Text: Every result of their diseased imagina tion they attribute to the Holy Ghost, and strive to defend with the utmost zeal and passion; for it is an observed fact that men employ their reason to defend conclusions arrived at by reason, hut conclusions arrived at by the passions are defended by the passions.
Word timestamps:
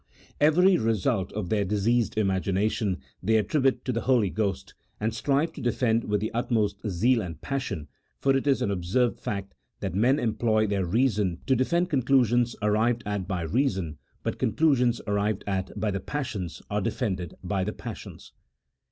Every 0.39 0.77
result 0.79 1.31
of 1.33 1.49
their 1.49 1.63
diseased 1.63 2.15
imagina 2.15 2.71
tion 2.71 3.01
they 3.21 3.37
attribute 3.37 3.85
to 3.85 3.91
the 3.91 4.01
Holy 4.01 4.31
Ghost, 4.31 4.73
and 4.99 5.13
strive 5.13 5.53
to 5.53 5.61
defend 5.61 6.05
with 6.05 6.21
the 6.21 6.31
utmost 6.33 6.79
zeal 6.89 7.21
and 7.21 7.39
passion; 7.39 7.87
for 8.17 8.35
it 8.35 8.47
is 8.47 8.63
an 8.63 8.71
observed 8.71 9.19
fact 9.19 9.53
that 9.79 9.93
men 9.93 10.17
employ 10.17 10.65
their 10.65 10.87
reason 10.87 11.37
to 11.45 11.55
defend 11.55 11.91
conclusions 11.91 12.55
arrived 12.63 13.03
at 13.05 13.27
by 13.27 13.41
reason, 13.43 13.99
hut 14.23 14.39
conclusions 14.39 15.01
arrived 15.05 15.43
at 15.45 15.79
by 15.79 15.91
the 15.91 15.99
passions 15.99 16.63
are 16.71 16.81
defended 16.81 17.35
by 17.43 17.63
the 17.63 17.71
passions. 17.73 18.33